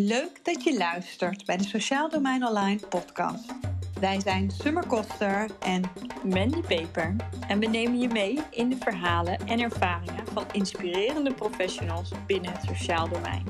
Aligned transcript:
Leuk 0.00 0.44
dat 0.44 0.64
je 0.64 0.76
luistert 0.76 1.46
bij 1.46 1.56
de 1.56 1.64
Sociaal 1.64 2.08
Domein 2.08 2.46
Online 2.46 2.86
podcast. 2.88 3.54
Wij 4.00 4.20
zijn 4.20 4.50
Summer 4.50 4.86
Koster 4.86 5.50
en 5.60 5.90
Mandy 6.24 6.60
Peper 6.60 7.16
en 7.48 7.58
we 7.58 7.66
nemen 7.66 7.98
je 7.98 8.08
mee 8.08 8.38
in 8.50 8.68
de 8.68 8.76
verhalen 8.76 9.38
en 9.46 9.60
ervaringen 9.60 10.26
van 10.26 10.52
inspirerende 10.52 11.34
professionals 11.34 12.10
binnen 12.26 12.52
het 12.52 12.62
sociaal 12.62 13.08
domein. 13.08 13.44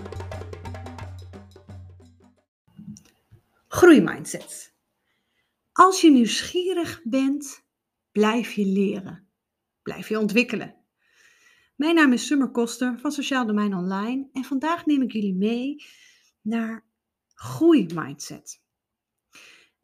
Groeimindset. 3.68 4.74
Als 5.72 6.00
je 6.00 6.10
nieuwsgierig 6.10 7.00
bent, 7.04 7.64
blijf 8.12 8.52
je 8.52 8.66
leren. 8.66 9.28
Blijf 9.82 10.08
je 10.08 10.18
ontwikkelen. 10.18 10.74
Mijn 11.76 11.94
naam 11.94 12.12
is 12.12 12.26
Summer 12.26 12.50
Koster 12.50 12.98
van 12.98 13.12
Sociaal 13.12 13.46
Domein 13.46 13.74
Online 13.74 14.28
en 14.32 14.44
vandaag 14.44 14.86
neem 14.86 15.02
ik 15.02 15.12
jullie 15.12 15.34
mee 15.34 15.84
naar 16.48 16.86
groeimindset. 17.34 18.62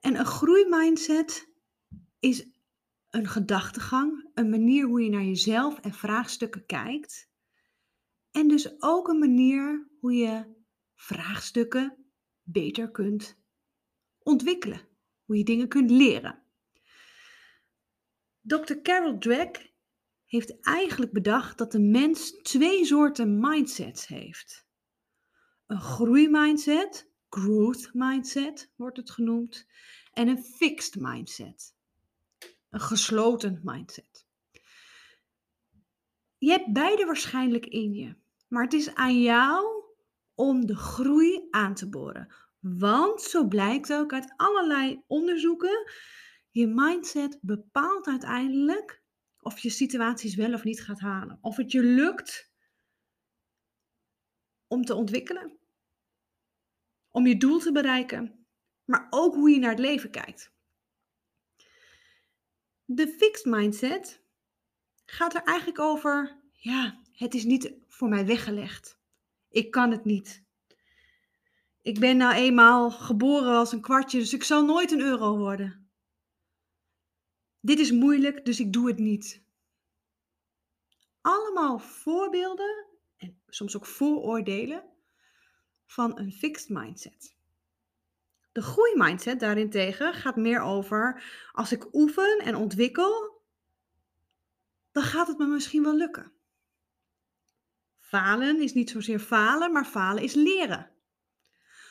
En 0.01 0.19
een 0.19 0.27
groeimindset 0.27 1.49
is 2.19 2.47
een 3.11 3.27
gedachtegang, 3.27 4.31
een 4.35 4.51
manier 4.51 4.87
hoe 4.87 5.03
je 5.03 5.11
naar 5.11 5.25
jezelf 5.25 5.79
en 5.79 5.93
vraagstukken 5.93 6.67
kijkt. 6.67 7.31
En 8.31 8.49
dus 8.49 8.83
ook 8.83 9.09
een 9.09 9.19
manier 9.19 9.89
hoe 10.01 10.15
je 10.15 10.55
vraagstukken 10.95 12.05
beter 12.43 12.91
kunt 12.91 13.39
ontwikkelen, 14.19 14.81
hoe 15.25 15.37
je 15.37 15.45
dingen 15.45 15.69
kunt 15.69 15.91
leren. 15.91 16.43
Dr. 18.41 18.75
Carol 18.83 19.19
Dweck 19.19 19.73
heeft 20.25 20.61
eigenlijk 20.61 21.13
bedacht 21.13 21.59
dat 21.59 21.73
de 21.73 21.81
mens 21.81 22.31
twee 22.31 22.85
soorten 22.85 23.41
mindsets 23.41 24.07
heeft. 24.07 24.64
Een 25.67 25.81
groeimindset, 25.81 27.11
growth 27.29 27.91
mindset 27.93 28.73
wordt 28.77 28.97
het 28.97 29.11
genoemd, 29.11 29.67
en 30.13 30.29
een 30.29 30.43
fixed 30.43 31.01
mindset, 31.01 31.75
een 32.71 32.81
gesloten 32.81 33.61
mindset. 33.63 34.27
Je 36.39 36.51
hebt 36.51 36.73
beide 36.73 37.05
waarschijnlijk 37.05 37.67
in 37.67 37.93
je, 37.93 38.17
maar 38.49 38.63
het 38.63 38.73
is 38.73 38.95
aan 38.95 39.23
jou 39.23 39.67
om 40.35 40.67
de 40.67 40.77
groei 40.77 41.47
aan 41.51 41.75
te 41.75 41.89
boren. 41.89 42.35
Want 42.61 43.23
zo 43.23 43.47
blijkt 43.47 43.93
ook 43.93 44.13
uit 44.13 44.33
allerlei 44.37 45.03
onderzoeken, 45.07 45.93
je 46.51 46.67
mindset 46.67 47.39
bepaalt 47.41 48.07
uiteindelijk 48.07 49.03
of 49.41 49.59
je 49.59 49.71
situaties 49.71 50.35
wel 50.35 50.53
of 50.53 50.65
niet 50.65 50.83
gaat 50.83 51.01
halen. 51.01 51.39
Of 51.41 51.57
het 51.57 51.73
je 51.73 51.83
lukt 51.83 52.53
om 54.75 54.85
te 54.85 54.95
ontwikkelen, 54.95 55.59
om 57.11 57.27
je 57.27 57.37
doel 57.37 57.59
te 57.59 57.73
bereiken, 57.73 58.47
maar 58.85 59.07
ook 59.11 59.35
hoe 59.35 59.51
je 59.51 59.59
naar 59.59 59.71
het 59.71 59.79
leven 59.79 60.11
kijkt. 60.11 60.53
De 62.85 63.09
fixed 63.09 63.45
mindset 63.45 64.23
gaat 65.05 65.35
er 65.35 65.43
eigenlijk 65.43 65.79
over, 65.79 66.41
ja, 66.53 67.01
het 67.13 67.35
is 67.35 67.45
niet 67.45 67.73
voor 67.89 68.09
mij 68.09 68.27
weggelegd. 68.27 68.99
Ik 69.49 69.71
kan 69.71 69.91
het 69.91 70.05
niet. 70.05 70.45
Ik 71.83 71.99
ben 71.99 72.17
nou 72.17 72.35
eenmaal 72.35 72.91
geboren 72.91 73.57
als 73.57 73.73
een 73.73 73.81
kwartje, 73.81 74.19
dus 74.19 74.33
ik 74.33 74.45
zal 74.45 74.65
nooit 74.65 74.91
een 74.91 75.01
euro 75.01 75.37
worden. 75.37 75.91
Dit 77.61 77.79
is 77.79 77.91
moeilijk, 77.91 78.45
dus 78.45 78.61
ik 78.61 78.73
doe 78.73 78.87
het 78.87 78.99
niet. 78.99 79.45
Allemaal 81.21 81.79
voorbeelden 81.79 82.87
en 82.91 82.94
soms 83.55 83.77
ook 83.77 83.87
vooroordelen 83.87 84.85
van 85.85 86.19
een 86.19 86.33
fixed 86.33 86.69
mindset. 86.69 87.37
De 88.53 88.63
groeimindset 88.63 89.41
daarentegen 89.41 90.15
gaat 90.15 90.37
meer 90.37 90.61
over 90.61 91.25
als 91.53 91.73
ik 91.73 91.95
oefen 91.95 92.39
en 92.39 92.57
ontwikkel, 92.57 93.43
dan 94.93 95.03
gaat 95.03 95.27
het 95.27 95.39
me 95.39 95.47
misschien 95.47 95.83
wel 95.83 95.97
lukken. 95.97 96.33
Falen 97.99 98.61
is 98.61 98.73
niet 98.73 98.91
zozeer 98.91 99.19
falen, 99.19 99.73
maar 99.73 99.85
falen 99.85 100.23
is 100.23 100.35
leren. 100.35 100.91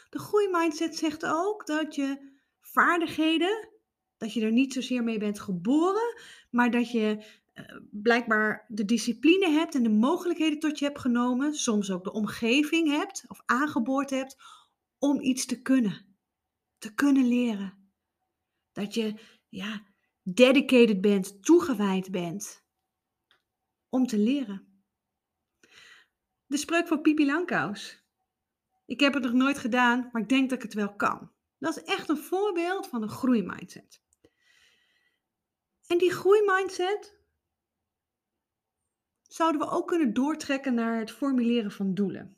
De 0.09 0.19
groeimindset 0.19 0.95
zegt 0.95 1.25
ook 1.25 1.65
dat 1.65 1.95
je 1.95 2.31
vaardigheden 2.61 3.69
dat 4.17 4.33
je 4.33 4.41
er 4.41 4.51
niet 4.51 4.73
zozeer 4.73 5.03
mee 5.03 5.19
bent 5.19 5.39
geboren, 5.39 6.17
maar 6.49 6.71
dat 6.71 6.91
je 6.91 7.25
blijkbaar 7.91 8.65
de 8.67 8.85
discipline 8.85 9.49
hebt 9.49 9.75
en 9.75 9.83
de 9.83 9.89
mogelijkheden 9.89 10.59
tot 10.59 10.79
je 10.79 10.85
hebt 10.85 10.99
genomen, 10.99 11.53
soms 11.53 11.91
ook 11.91 12.03
de 12.03 12.11
omgeving 12.11 12.87
hebt 12.87 13.23
of 13.27 13.41
aangeboord 13.45 14.09
hebt 14.09 14.37
om 14.97 15.21
iets 15.21 15.45
te 15.45 15.61
kunnen, 15.61 16.17
te 16.77 16.93
kunnen 16.93 17.27
leren. 17.27 17.91
Dat 18.71 18.93
je 18.93 19.19
ja, 19.49 19.85
dedicated 20.21 21.01
bent, 21.01 21.43
toegewijd 21.43 22.11
bent 22.11 22.65
om 23.89 24.07
te 24.07 24.17
leren. 24.17 24.83
De 26.45 26.57
spreuk 26.57 26.87
van 26.87 27.01
Pipi 27.01 27.25
Langkous. 27.25 28.01
Ik 28.85 28.99
heb 28.99 29.13
het 29.13 29.23
nog 29.23 29.33
nooit 29.33 29.57
gedaan, 29.57 30.09
maar 30.11 30.21
ik 30.21 30.29
denk 30.29 30.49
dat 30.49 30.57
ik 30.57 30.63
het 30.63 30.73
wel 30.73 30.95
kan. 30.95 31.31
Dat 31.57 31.77
is 31.77 31.83
echt 31.83 32.09
een 32.09 32.17
voorbeeld 32.17 32.87
van 32.87 33.01
een 33.01 33.09
groeimindset. 33.09 34.01
En 35.87 35.97
die 35.97 36.11
groeimindset 36.11 37.22
zouden 39.33 39.61
we 39.61 39.69
ook 39.69 39.87
kunnen 39.87 40.13
doortrekken 40.13 40.73
naar 40.73 40.99
het 40.99 41.11
formuleren 41.11 41.71
van 41.71 41.93
doelen. 41.93 42.35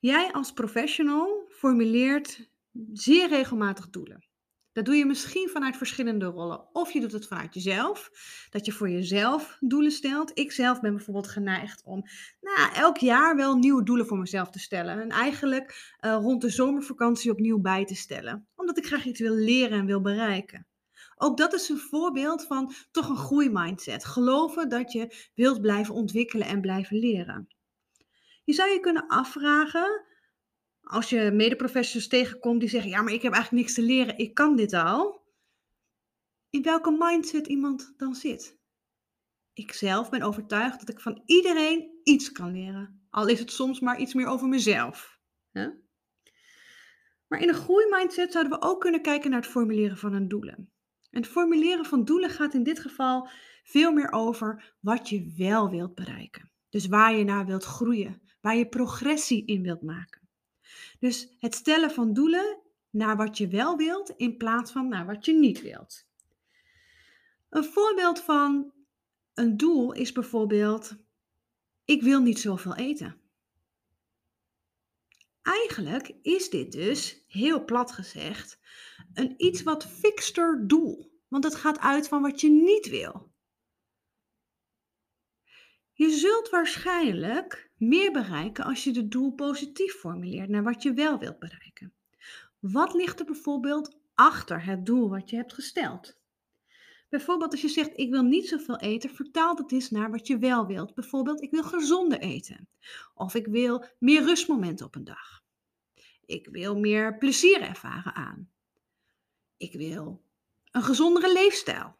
Jij 0.00 0.32
als 0.32 0.52
professional 0.52 1.46
formuleert 1.48 2.50
zeer 2.92 3.28
regelmatig 3.28 3.90
doelen. 3.90 4.24
Dat 4.72 4.84
doe 4.84 4.94
je 4.94 5.06
misschien 5.06 5.48
vanuit 5.48 5.76
verschillende 5.76 6.24
rollen. 6.24 6.74
Of 6.74 6.90
je 6.90 7.00
doet 7.00 7.12
het 7.12 7.26
vanuit 7.26 7.54
jezelf. 7.54 8.10
Dat 8.50 8.66
je 8.66 8.72
voor 8.72 8.90
jezelf 8.90 9.56
doelen 9.60 9.90
stelt. 9.90 10.30
Ik 10.38 10.52
zelf 10.52 10.80
ben 10.80 10.94
bijvoorbeeld 10.94 11.28
geneigd 11.28 11.82
om 11.84 12.02
nou, 12.40 12.74
elk 12.74 12.96
jaar 12.96 13.36
wel 13.36 13.56
nieuwe 13.56 13.82
doelen 13.82 14.06
voor 14.06 14.18
mezelf 14.18 14.50
te 14.50 14.58
stellen. 14.58 15.00
En 15.00 15.08
eigenlijk 15.08 15.94
uh, 16.00 16.12
rond 16.12 16.40
de 16.40 16.50
zomervakantie 16.50 17.30
opnieuw 17.30 17.58
bij 17.58 17.84
te 17.84 17.94
stellen. 17.94 18.46
Omdat 18.54 18.78
ik 18.78 18.86
graag 18.86 19.04
iets 19.04 19.20
wil 19.20 19.34
leren 19.34 19.78
en 19.78 19.86
wil 19.86 20.00
bereiken. 20.00 20.66
Ook 21.22 21.36
dat 21.36 21.52
is 21.52 21.68
een 21.68 21.78
voorbeeld 21.78 22.46
van 22.46 22.72
toch 22.90 23.08
een 23.08 23.16
groeimindset. 23.16 24.04
Geloven 24.04 24.68
dat 24.68 24.92
je 24.92 25.30
wilt 25.34 25.60
blijven 25.60 25.94
ontwikkelen 25.94 26.46
en 26.46 26.60
blijven 26.60 26.98
leren. 26.98 27.54
Je 28.44 28.52
zou 28.52 28.70
je 28.70 28.80
kunnen 28.80 29.06
afvragen, 29.06 30.04
als 30.80 31.08
je 31.08 31.30
medeprofessionals 31.30 32.08
tegenkomt 32.08 32.60
die 32.60 32.68
zeggen: 32.68 32.90
Ja, 32.90 33.02
maar 33.02 33.12
ik 33.12 33.22
heb 33.22 33.32
eigenlijk 33.32 33.62
niks 33.62 33.74
te 33.76 33.82
leren, 33.82 34.18
ik 34.18 34.34
kan 34.34 34.56
dit 34.56 34.72
al. 34.72 35.22
In 36.50 36.62
welke 36.62 36.96
mindset 36.98 37.46
iemand 37.46 37.94
dan 37.96 38.14
zit. 38.14 38.58
Ik 39.52 39.72
zelf 39.72 40.10
ben 40.10 40.22
overtuigd 40.22 40.78
dat 40.78 40.88
ik 40.88 41.00
van 41.00 41.22
iedereen 41.26 42.00
iets 42.02 42.32
kan 42.32 42.52
leren. 42.52 43.06
Al 43.10 43.26
is 43.26 43.38
het 43.38 43.52
soms 43.52 43.80
maar 43.80 44.00
iets 44.00 44.14
meer 44.14 44.26
over 44.26 44.48
mezelf. 44.48 45.18
Maar 47.28 47.40
in 47.40 47.48
een 47.48 47.54
groeimindset 47.54 48.32
zouden 48.32 48.52
we 48.52 48.66
ook 48.66 48.80
kunnen 48.80 49.02
kijken 49.02 49.30
naar 49.30 49.40
het 49.40 49.50
formuleren 49.50 49.96
van 49.96 50.12
een 50.12 50.28
doelen. 50.28 50.72
Het 51.12 51.26
formuleren 51.26 51.84
van 51.84 52.04
doelen 52.04 52.30
gaat 52.30 52.54
in 52.54 52.62
dit 52.62 52.78
geval 52.78 53.28
veel 53.64 53.92
meer 53.92 54.12
over 54.12 54.74
wat 54.80 55.08
je 55.08 55.34
wel 55.36 55.70
wilt 55.70 55.94
bereiken. 55.94 56.50
Dus 56.68 56.86
waar 56.86 57.14
je 57.14 57.24
naar 57.24 57.46
wilt 57.46 57.64
groeien, 57.64 58.22
waar 58.40 58.56
je 58.56 58.68
progressie 58.68 59.44
in 59.46 59.62
wilt 59.62 59.82
maken. 59.82 60.28
Dus 60.98 61.36
het 61.38 61.54
stellen 61.54 61.90
van 61.90 62.12
doelen 62.12 62.60
naar 62.90 63.16
wat 63.16 63.38
je 63.38 63.48
wel 63.48 63.76
wilt 63.76 64.10
in 64.16 64.36
plaats 64.36 64.72
van 64.72 64.88
naar 64.88 65.06
wat 65.06 65.24
je 65.24 65.32
niet 65.32 65.62
wilt. 65.62 66.06
Een 67.48 67.64
voorbeeld 67.64 68.20
van 68.20 68.72
een 69.34 69.56
doel 69.56 69.92
is 69.92 70.12
bijvoorbeeld: 70.12 70.96
ik 71.84 72.02
wil 72.02 72.20
niet 72.20 72.38
zoveel 72.38 72.74
eten. 72.74 73.20
Eigenlijk 75.42 76.12
is 76.22 76.50
dit 76.50 76.72
dus, 76.72 77.24
heel 77.28 77.64
plat 77.64 77.92
gezegd, 77.92 78.58
een 79.14 79.34
iets 79.36 79.62
wat 79.62 79.86
fixter 79.86 80.64
doel. 80.66 81.10
Want 81.28 81.44
het 81.44 81.54
gaat 81.54 81.78
uit 81.78 82.08
van 82.08 82.22
wat 82.22 82.40
je 82.40 82.50
niet 82.50 82.88
wil. 82.88 83.32
Je 85.92 86.10
zult 86.10 86.50
waarschijnlijk 86.50 87.70
meer 87.76 88.12
bereiken 88.12 88.64
als 88.64 88.84
je 88.84 88.92
het 88.92 89.10
doel 89.10 89.32
positief 89.32 89.92
formuleert 89.92 90.48
naar 90.48 90.62
wat 90.62 90.82
je 90.82 90.92
wel 90.92 91.18
wilt 91.18 91.38
bereiken. 91.38 91.94
Wat 92.58 92.94
ligt 92.94 93.20
er 93.20 93.26
bijvoorbeeld 93.26 93.98
achter 94.14 94.64
het 94.64 94.86
doel 94.86 95.08
wat 95.08 95.30
je 95.30 95.36
hebt 95.36 95.52
gesteld? 95.52 96.20
Bijvoorbeeld 97.08 97.50
als 97.50 97.60
je 97.60 97.68
zegt 97.68 97.98
ik 97.98 98.10
wil 98.10 98.22
niet 98.22 98.48
zoveel 98.48 98.78
eten, 98.78 99.10
vertaal 99.10 99.56
dat 99.56 99.72
eens 99.72 99.90
naar 99.90 100.10
wat 100.10 100.26
je 100.26 100.38
wel 100.38 100.66
wilt. 100.66 100.94
Bijvoorbeeld 100.94 101.42
ik 101.42 101.50
wil 101.50 101.62
gezonder 101.62 102.18
eten. 102.18 102.68
Of 103.14 103.34
ik 103.34 103.46
wil 103.46 103.84
meer 103.98 104.22
rustmomenten 104.22 104.86
op 104.86 104.94
een 104.94 105.04
dag. 105.04 105.42
Ik 106.24 106.48
wil 106.50 106.78
meer 106.78 107.18
plezier 107.18 107.60
ervaren 107.60 108.14
aan. 108.14 108.51
Ik 109.62 109.72
wil 109.72 110.24
een 110.70 110.82
gezondere 110.82 111.32
leefstijl. 111.32 111.96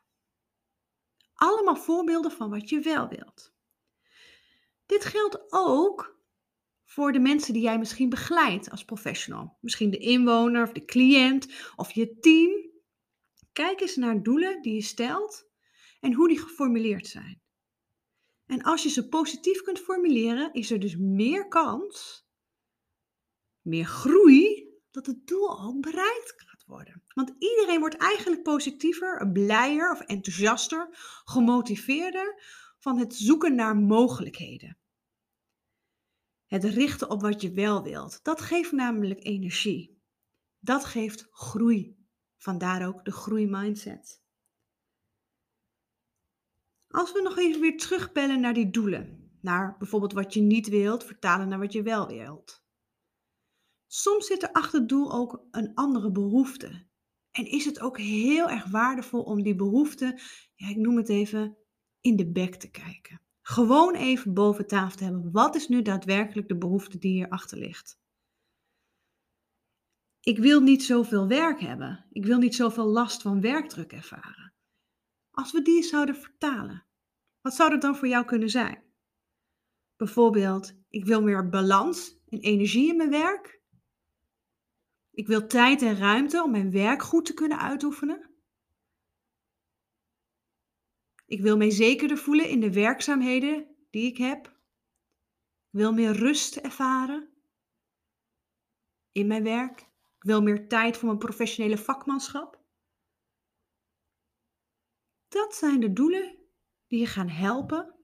Allemaal 1.35 1.77
voorbeelden 1.77 2.33
van 2.33 2.51
wat 2.51 2.69
je 2.69 2.81
wel 2.81 3.09
wilt. 3.09 3.55
Dit 4.87 5.05
geldt 5.05 5.53
ook 5.53 6.21
voor 6.85 7.13
de 7.13 7.19
mensen 7.19 7.53
die 7.53 7.63
jij 7.63 7.79
misschien 7.79 8.09
begeleidt 8.09 8.71
als 8.71 8.85
professional. 8.85 9.59
Misschien 9.61 9.91
de 9.91 9.99
inwoner 9.99 10.63
of 10.63 10.73
de 10.73 10.85
cliënt 10.85 11.73
of 11.77 11.91
je 11.91 12.19
team. 12.19 12.71
Kijk 13.53 13.81
eens 13.81 13.97
naar 13.97 14.23
doelen 14.23 14.63
die 14.63 14.75
je 14.75 14.83
stelt 14.83 15.49
en 16.01 16.13
hoe 16.13 16.29
die 16.29 16.41
geformuleerd 16.41 17.07
zijn. 17.07 17.43
En 18.47 18.63
als 18.63 18.83
je 18.83 18.89
ze 18.89 19.09
positief 19.09 19.63
kunt 19.63 19.79
formuleren, 19.79 20.53
is 20.53 20.71
er 20.71 20.81
dus 20.81 20.97
meer 20.97 21.49
kans, 21.49 22.27
meer 23.61 23.87
groei, 23.87 24.71
dat 24.91 25.07
het 25.07 25.27
doel 25.27 25.61
ook 25.61 25.81
bereikt 25.81 26.35
Want 27.15 27.35
iedereen 27.39 27.81
wordt 27.81 27.97
eigenlijk 27.97 28.43
positiever, 28.43 29.31
blijer 29.33 29.91
of 29.91 30.01
enthousiaster, 30.01 30.89
gemotiveerder 31.25 32.43
van 32.79 32.99
het 32.99 33.15
zoeken 33.15 33.55
naar 33.55 33.77
mogelijkheden. 33.77 34.77
Het 36.47 36.65
richten 36.65 37.11
op 37.11 37.21
wat 37.21 37.41
je 37.41 37.53
wel 37.53 37.83
wilt, 37.83 38.21
dat 38.23 38.41
geeft 38.41 38.73
namelijk 38.73 39.25
energie. 39.25 40.03
Dat 40.59 40.85
geeft 40.85 41.29
groei. 41.31 42.01
Vandaar 42.37 42.87
ook 42.87 43.05
de 43.05 43.13
groeimindset. 43.13 44.23
Als 46.89 47.13
we 47.13 47.23
nog 47.23 47.39
even 47.39 47.61
weer 47.61 47.77
terugbellen 47.77 48.41
naar 48.41 48.55
die 48.55 48.71
doelen, 48.71 49.31
naar 49.41 49.77
bijvoorbeeld 49.79 50.13
wat 50.13 50.35
je 50.35 50.41
niet 50.41 50.69
wilt, 50.69 51.05
vertalen 51.05 51.49
naar 51.49 51.59
wat 51.59 51.73
je 51.73 51.83
wel 51.83 52.07
wilt. 52.07 52.62
Soms 53.95 54.27
zit 54.27 54.43
er 54.43 54.53
achter 54.53 54.79
het 54.79 54.89
doel 54.89 55.13
ook 55.13 55.47
een 55.51 55.75
andere 55.75 56.11
behoefte. 56.13 56.87
En 57.31 57.47
is 57.47 57.65
het 57.65 57.81
ook 57.81 57.99
heel 57.99 58.49
erg 58.49 58.65
waardevol 58.71 59.23
om 59.23 59.43
die 59.43 59.55
behoefte, 59.55 60.21
ja, 60.55 60.69
ik 60.69 60.77
noem 60.77 60.97
het 60.97 61.09
even, 61.09 61.57
in 62.01 62.17
de 62.17 62.33
bek 62.33 62.55
te 62.55 62.71
kijken. 62.71 63.21
Gewoon 63.43 63.95
even 63.95 64.35
boven 64.35 64.67
tafel 64.67 64.97
te 64.97 65.05
hebben. 65.05 65.31
Wat 65.33 65.55
is 65.55 65.69
nu 65.69 65.83
daadwerkelijk 65.83 66.49
de 66.49 66.59
behoefte 66.59 66.99
die 66.99 67.13
hierachter 67.13 67.59
ligt? 67.59 67.99
Ik 70.21 70.39
wil 70.39 70.61
niet 70.61 70.85
zoveel 70.85 71.29
werk 71.29 71.61
hebben. 71.61 72.07
Ik 72.11 72.25
wil 72.25 72.39
niet 72.39 72.55
zoveel 72.55 72.87
last 72.87 73.23
van 73.23 73.41
werkdruk 73.41 73.93
ervaren. 73.93 74.55
Als 75.31 75.53
we 75.53 75.63
die 75.63 75.83
zouden 75.83 76.17
vertalen, 76.17 76.87
wat 77.41 77.55
zou 77.55 77.71
dat 77.71 77.81
dan 77.81 77.97
voor 77.97 78.09
jou 78.09 78.25
kunnen 78.25 78.51
zijn? 78.51 78.83
Bijvoorbeeld, 79.97 80.75
ik 80.89 81.05
wil 81.05 81.23
meer 81.23 81.49
balans 81.49 82.21
en 82.29 82.41
energie 82.41 82.89
in 82.89 82.97
mijn 82.97 83.11
werk. 83.11 83.62
Ik 85.13 85.27
wil 85.27 85.47
tijd 85.47 85.83
en 85.83 85.97
ruimte 85.97 86.43
om 86.43 86.51
mijn 86.51 86.71
werk 86.71 87.03
goed 87.03 87.25
te 87.25 87.35
kunnen 87.35 87.59
uitoefenen. 87.59 88.31
Ik 91.27 91.41
wil 91.41 91.57
mij 91.57 91.71
zekerder 91.71 92.19
voelen 92.19 92.49
in 92.49 92.61
de 92.61 92.73
werkzaamheden 92.73 93.77
die 93.91 94.07
ik 94.07 94.17
heb. 94.17 94.47
Ik 94.47 95.79
wil 95.79 95.93
meer 95.93 96.13
rust 96.13 96.57
ervaren 96.57 97.29
in 99.13 99.27
mijn 99.27 99.43
werk. 99.43 99.81
Ik 100.17 100.23
wil 100.23 100.43
meer 100.43 100.69
tijd 100.69 100.97
voor 100.97 101.07
mijn 101.07 101.19
professionele 101.19 101.79
vakmanschap. 101.79 102.61
Dat 105.29 105.55
zijn 105.55 105.81
de 105.81 105.93
doelen 105.93 106.39
die 106.87 106.99
je 106.99 107.07
gaan 107.07 107.29
helpen 107.29 107.95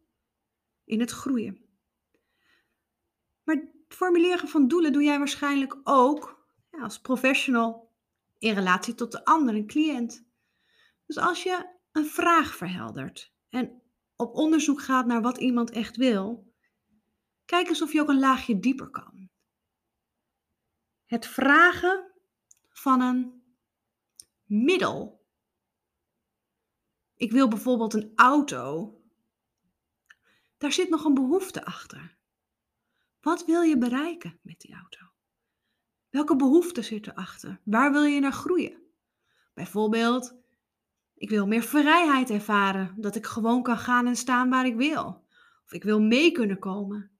in 0.84 1.00
het 1.00 1.10
groeien. 1.10 1.68
Maar 3.42 3.56
het 3.56 3.68
formuleren 3.88 4.48
van 4.48 4.68
doelen 4.68 4.92
doe 4.92 5.02
jij 5.02 5.18
waarschijnlijk 5.18 5.76
ook 5.82 6.37
als 6.80 7.00
professional 7.00 7.92
in 8.38 8.54
relatie 8.54 8.94
tot 8.94 9.12
de 9.12 9.24
andere 9.24 9.64
cliënt. 9.64 10.26
Dus 11.06 11.16
als 11.16 11.42
je 11.42 11.76
een 11.92 12.06
vraag 12.06 12.56
verheldert 12.56 13.32
en 13.48 13.82
op 14.16 14.34
onderzoek 14.34 14.82
gaat 14.82 15.06
naar 15.06 15.22
wat 15.22 15.38
iemand 15.38 15.70
echt 15.70 15.96
wil, 15.96 16.52
kijk 17.44 17.68
eens 17.68 17.82
of 17.82 17.92
je 17.92 18.00
ook 18.00 18.08
een 18.08 18.18
laagje 18.18 18.58
dieper 18.58 18.90
kan. 18.90 19.28
Het 21.04 21.26
vragen 21.26 22.12
van 22.68 23.00
een 23.00 23.42
middel. 24.44 25.26
Ik 27.14 27.32
wil 27.32 27.48
bijvoorbeeld 27.48 27.94
een 27.94 28.12
auto. 28.14 28.94
Daar 30.56 30.72
zit 30.72 30.88
nog 30.88 31.04
een 31.04 31.14
behoefte 31.14 31.64
achter. 31.64 32.16
Wat 33.20 33.44
wil 33.44 33.62
je 33.62 33.78
bereiken 33.78 34.38
met 34.42 34.60
die 34.60 34.74
auto? 34.74 35.06
Welke 36.10 36.36
behoefte 36.36 36.82
zit 36.82 37.06
erachter? 37.06 37.60
Waar 37.64 37.92
wil 37.92 38.02
je 38.02 38.20
naar 38.20 38.32
groeien? 38.32 38.82
Bijvoorbeeld, 39.54 40.34
ik 41.14 41.30
wil 41.30 41.46
meer 41.46 41.62
vrijheid 41.62 42.30
ervaren, 42.30 42.94
dat 42.96 43.16
ik 43.16 43.26
gewoon 43.26 43.62
kan 43.62 43.78
gaan 43.78 44.06
en 44.06 44.16
staan 44.16 44.50
waar 44.50 44.66
ik 44.66 44.76
wil. 44.76 45.26
Of 45.64 45.72
ik 45.72 45.82
wil 45.82 46.00
mee 46.00 46.32
kunnen 46.32 46.58
komen. 46.58 47.10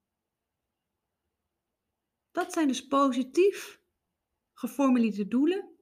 Dat 2.33 2.53
zijn 2.53 2.69
dus 2.69 2.87
positief 2.87 3.81
geformuleerde 4.53 5.29
doelen 5.29 5.77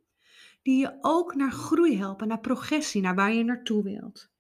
die 0.63 0.79
je 0.79 0.99
ook 1.01 1.35
naar 1.35 1.53
groei 1.53 1.99
helpen, 1.99 2.29
naar 2.29 2.41
progressie, 2.41 3.03
naar 3.03 3.15
waar 3.15 3.33
je 3.33 3.45
naartoe 3.45 3.83
wilt. 3.83 4.31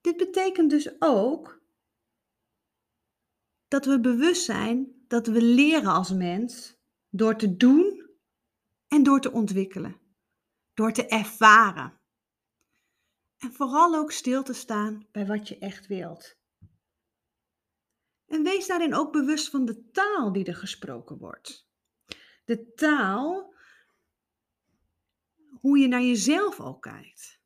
Dit 0.00 0.16
betekent 0.16 0.70
dus 0.70 0.96
ook 0.98 1.60
dat 3.68 3.84
we 3.84 4.00
bewust 4.00 4.44
zijn 4.44 5.04
dat 5.08 5.26
we 5.26 5.42
leren 5.42 5.92
als 5.92 6.12
mens 6.12 6.76
door 7.08 7.36
te 7.36 7.56
doen 7.56 8.10
en 8.86 9.02
door 9.02 9.20
te 9.20 9.32
ontwikkelen, 9.32 10.00
door 10.74 10.92
te 10.92 11.06
ervaren. 11.06 12.00
En 13.36 13.52
vooral 13.52 13.94
ook 13.94 14.12
stil 14.12 14.42
te 14.42 14.52
staan 14.52 15.08
bij 15.12 15.26
wat 15.26 15.48
je 15.48 15.58
echt 15.58 15.86
wilt. 15.86 16.38
En 18.26 18.42
wees 18.42 18.66
daarin 18.66 18.94
ook 18.94 19.12
bewust 19.12 19.50
van 19.50 19.64
de 19.64 19.90
taal 19.90 20.32
die 20.32 20.44
er 20.44 20.56
gesproken 20.56 21.18
wordt. 21.18 21.68
De 22.44 22.72
taal, 22.72 23.54
hoe 25.60 25.78
je 25.78 25.88
naar 25.88 26.02
jezelf 26.02 26.60
ook 26.60 26.82
kijkt. 26.82 27.40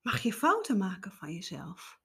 Mag 0.00 0.22
je 0.22 0.32
fouten 0.32 0.78
maken 0.78 1.12
van 1.12 1.32
jezelf? 1.32 2.00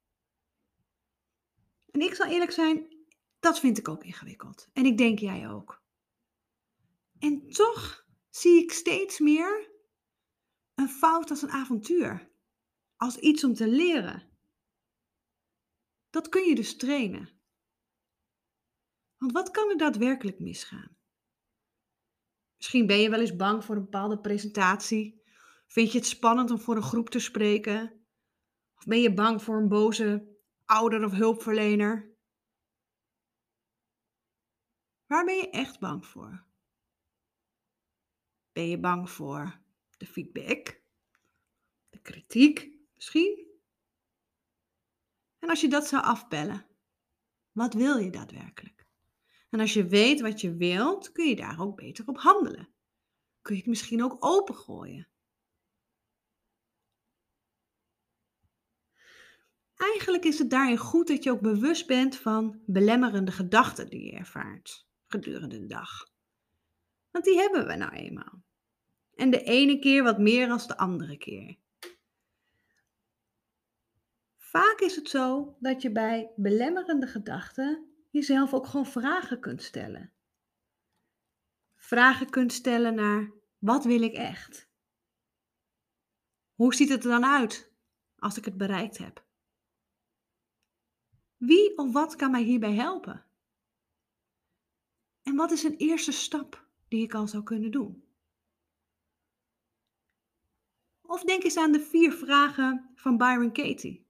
En 1.91 2.01
ik 2.01 2.13
zal 2.13 2.27
eerlijk 2.27 2.51
zijn, 2.51 3.00
dat 3.41 3.59
vind 3.59 3.77
ik 3.77 3.87
ook 3.87 4.03
ingewikkeld. 4.03 4.69
En 4.73 4.85
ik 4.85 4.97
denk 4.97 5.19
jij 5.19 5.49
ook. 5.49 5.83
En 7.19 7.49
toch 7.49 8.05
zie 8.29 8.63
ik 8.63 8.71
steeds 8.71 9.19
meer 9.19 9.71
een 10.75 10.89
fout 10.89 11.29
als 11.29 11.41
een 11.41 11.49
avontuur, 11.49 12.31
als 12.95 13.17
iets 13.17 13.43
om 13.43 13.53
te 13.53 13.67
leren. 13.67 14.29
Dat 16.09 16.29
kun 16.29 16.43
je 16.43 16.55
dus 16.55 16.75
trainen. 16.75 17.29
Want 19.17 19.31
wat 19.31 19.51
kan 19.51 19.69
er 19.69 19.77
daadwerkelijk 19.77 20.39
misgaan? 20.39 20.97
Misschien 22.57 22.87
ben 22.87 22.99
je 22.99 23.09
wel 23.09 23.19
eens 23.19 23.35
bang 23.35 23.65
voor 23.65 23.75
een 23.75 23.83
bepaalde 23.83 24.19
presentatie. 24.19 25.21
Vind 25.67 25.91
je 25.91 25.97
het 25.97 26.07
spannend 26.07 26.51
om 26.51 26.59
voor 26.59 26.75
een 26.75 26.81
groep 26.81 27.09
te 27.09 27.19
spreken? 27.19 28.05
Of 28.75 28.85
ben 28.85 29.01
je 29.01 29.13
bang 29.13 29.43
voor 29.43 29.57
een 29.57 29.67
boze 29.67 30.37
ouder 30.65 31.05
of 31.05 31.11
hulpverlener? 31.11 32.10
Waar 35.11 35.25
ben 35.25 35.35
je 35.35 35.49
echt 35.49 35.79
bang 35.79 36.05
voor? 36.05 36.43
Ben 38.51 38.67
je 38.67 38.79
bang 38.79 39.09
voor 39.09 39.61
de 39.97 40.05
feedback? 40.05 40.81
De 41.89 42.01
kritiek 42.01 42.71
misschien? 42.93 43.47
En 45.39 45.49
als 45.49 45.61
je 45.61 45.67
dat 45.67 45.87
zou 45.87 46.03
afbellen, 46.03 46.65
wat 47.51 47.73
wil 47.73 47.97
je 47.97 48.09
daadwerkelijk? 48.09 48.87
En 49.49 49.59
als 49.59 49.73
je 49.73 49.85
weet 49.85 50.21
wat 50.21 50.41
je 50.41 50.55
wilt, 50.55 51.11
kun 51.11 51.27
je 51.27 51.35
daar 51.35 51.59
ook 51.59 51.75
beter 51.75 52.07
op 52.07 52.17
handelen. 52.17 52.73
Kun 53.41 53.55
je 53.55 53.61
het 53.61 53.69
misschien 53.69 54.03
ook 54.03 54.25
opengooien. 54.25 55.09
Eigenlijk 59.75 60.23
is 60.23 60.39
het 60.39 60.49
daarin 60.49 60.77
goed 60.77 61.07
dat 61.07 61.23
je 61.23 61.31
ook 61.31 61.41
bewust 61.41 61.87
bent 61.87 62.15
van 62.15 62.63
belemmerende 62.65 63.31
gedachten 63.31 63.89
die 63.89 64.05
je 64.05 64.11
ervaart 64.11 64.89
gedurende 65.11 65.59
de 65.59 65.67
dag. 65.67 66.09
Want 67.11 67.25
die 67.25 67.37
hebben 67.37 67.67
we 67.67 67.75
nou 67.75 67.91
eenmaal. 67.91 68.43
En 69.15 69.29
de 69.29 69.43
ene 69.43 69.79
keer 69.79 70.03
wat 70.03 70.19
meer 70.19 70.47
dan 70.47 70.57
de 70.67 70.77
andere 70.77 71.17
keer. 71.17 71.57
Vaak 74.37 74.79
is 74.79 74.95
het 74.95 75.09
zo 75.09 75.55
dat 75.59 75.81
je 75.81 75.91
bij 75.91 76.31
belemmerende 76.35 77.07
gedachten 77.07 77.85
jezelf 78.09 78.53
ook 78.53 78.67
gewoon 78.67 78.85
vragen 78.85 79.39
kunt 79.39 79.61
stellen. 79.61 80.11
Vragen 81.75 82.29
kunt 82.29 82.53
stellen 82.53 82.95
naar 82.95 83.31
wat 83.57 83.85
wil 83.85 84.01
ik 84.01 84.13
echt? 84.13 84.69
Hoe 86.53 86.75
ziet 86.75 86.89
het 86.89 87.03
er 87.03 87.09
dan 87.09 87.25
uit 87.25 87.71
als 88.15 88.37
ik 88.37 88.45
het 88.45 88.57
bereikt 88.57 88.97
heb? 88.97 89.25
Wie 91.37 91.77
of 91.77 91.91
wat 91.91 92.15
kan 92.15 92.31
mij 92.31 92.43
hierbij 92.43 92.73
helpen? 92.73 93.25
En 95.23 95.35
wat 95.35 95.51
is 95.51 95.63
een 95.63 95.77
eerste 95.77 96.11
stap 96.11 96.67
die 96.87 97.03
ik 97.03 97.13
al 97.13 97.27
zou 97.27 97.43
kunnen 97.43 97.71
doen? 97.71 98.03
Of 101.01 101.23
denk 101.23 101.43
eens 101.43 101.57
aan 101.57 101.71
de 101.71 101.79
vier 101.79 102.11
vragen 102.11 102.91
van 102.95 103.17
Byron 103.17 103.51
Katie. 103.51 104.09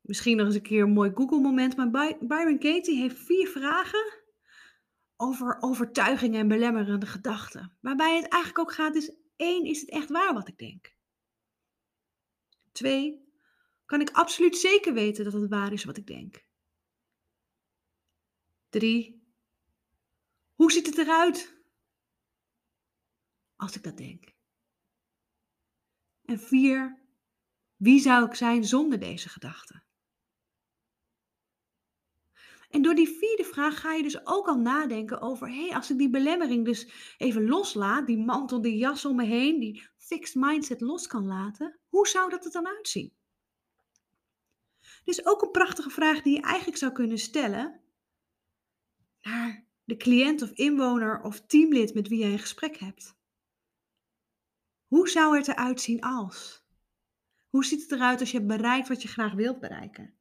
Misschien 0.00 0.36
nog 0.36 0.46
eens 0.46 0.54
een 0.54 0.62
keer 0.62 0.82
een 0.82 0.92
mooi 0.92 1.10
Google-moment. 1.14 1.76
Maar 1.76 1.90
By- 1.90 2.26
Byron 2.26 2.58
Katie 2.58 3.00
heeft 3.00 3.18
vier 3.18 3.48
vragen 3.48 4.24
over 5.16 5.56
overtuigingen 5.60 6.40
en 6.40 6.48
belemmerende 6.48 7.06
gedachten. 7.06 7.76
Waarbij 7.80 8.16
het 8.16 8.28
eigenlijk 8.28 8.58
ook 8.58 8.72
gaat 8.72 8.94
is, 8.94 9.16
één, 9.36 9.64
is 9.64 9.80
het 9.80 9.90
echt 9.90 10.10
waar 10.10 10.34
wat 10.34 10.48
ik 10.48 10.58
denk? 10.58 10.94
Twee, 12.72 13.28
kan 13.84 14.00
ik 14.00 14.10
absoluut 14.10 14.56
zeker 14.56 14.92
weten 14.94 15.24
dat 15.24 15.32
het 15.32 15.48
waar 15.48 15.72
is 15.72 15.84
wat 15.84 15.96
ik 15.96 16.06
denk? 16.06 16.45
Drie, 18.76 19.22
hoe 20.54 20.72
ziet 20.72 20.86
het 20.86 20.98
eruit 20.98 21.54
als 23.56 23.76
ik 23.76 23.82
dat 23.82 23.96
denk? 23.96 24.34
En 26.24 26.38
vier, 26.38 26.98
wie 27.76 28.00
zou 28.00 28.26
ik 28.26 28.34
zijn 28.34 28.64
zonder 28.64 28.98
deze 28.98 29.28
gedachten? 29.28 29.84
En 32.70 32.82
door 32.82 32.94
die 32.94 33.08
vierde 33.08 33.44
vraag 33.44 33.80
ga 33.80 33.92
je 33.92 34.02
dus 34.02 34.26
ook 34.26 34.46
al 34.46 34.58
nadenken 34.58 35.20
over, 35.20 35.48
hé, 35.48 35.66
hey, 35.66 35.74
als 35.74 35.90
ik 35.90 35.98
die 35.98 36.10
belemmering 36.10 36.64
dus 36.64 37.14
even 37.16 37.48
loslaat, 37.48 38.06
die 38.06 38.24
mantel, 38.24 38.60
die 38.60 38.76
jas 38.76 39.04
om 39.04 39.16
me 39.16 39.24
heen, 39.24 39.60
die 39.60 39.88
fixed 39.96 40.34
mindset 40.34 40.80
los 40.80 41.06
kan 41.06 41.26
laten, 41.26 41.78
hoe 41.88 42.06
zou 42.08 42.30
dat 42.30 42.44
er 42.44 42.50
dan 42.50 42.66
uitzien? 42.66 43.12
Dus 45.04 45.26
ook 45.26 45.42
een 45.42 45.50
prachtige 45.50 45.90
vraag 45.90 46.22
die 46.22 46.34
je 46.34 46.42
eigenlijk 46.42 46.78
zou 46.78 46.92
kunnen 46.92 47.18
stellen 47.18 47.84
naar 49.26 49.64
de 49.84 49.96
cliënt 49.96 50.42
of 50.42 50.50
inwoner 50.50 51.20
of 51.20 51.46
teamlid 51.46 51.94
met 51.94 52.08
wie 52.08 52.18
je 52.18 52.24
een 52.24 52.38
gesprek 52.38 52.76
hebt. 52.76 53.16
Hoe 54.86 55.08
zou 55.08 55.36
het 55.36 55.48
eruit 55.48 55.80
zien 55.80 56.00
als? 56.00 56.64
Hoe 57.48 57.64
ziet 57.64 57.82
het 57.82 57.92
eruit 57.92 58.20
als 58.20 58.30
je 58.30 58.36
hebt 58.36 58.48
bereikt 58.48 58.88
wat 58.88 59.02
je 59.02 59.08
graag 59.08 59.32
wilt 59.32 59.60
bereiken? 59.60 60.14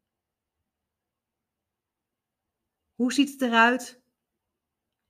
Hoe 2.93 3.13
ziet 3.13 3.31
het 3.31 3.41
eruit 3.41 4.01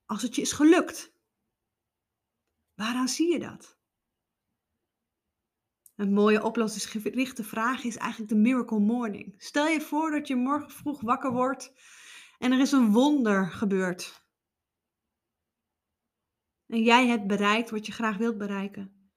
als 0.06 0.22
het 0.22 0.36
je 0.36 0.42
is 0.42 0.52
gelukt? 0.52 1.14
Waaraan 2.74 3.08
zie 3.08 3.32
je 3.32 3.40
dat? 3.40 3.78
Een 5.96 6.14
mooie 6.14 6.44
oplossingsgerichte 6.44 7.44
vraag 7.44 7.84
is 7.84 7.98
eigenlijk 7.98 8.32
de 8.32 8.38
miracle 8.38 8.80
morning. 8.80 9.36
Stel 9.38 9.68
je 9.68 9.82
voor 9.82 10.12
dat 10.12 10.28
je 10.28 10.36
morgen 10.36 10.72
vroeg 10.72 11.02
wakker 11.02 11.32
wordt 11.32 11.74
en 12.40 12.52
er 12.52 12.60
is 12.60 12.72
een 12.72 12.92
wonder 12.92 13.52
gebeurd. 13.52 14.24
En 16.66 16.84
jij 16.84 17.08
hebt 17.08 17.28
bereikt 17.28 17.70
wat 17.70 17.86
je 17.86 17.92
graag 17.92 18.18
wilt 18.18 18.38
bereiken. 18.38 19.10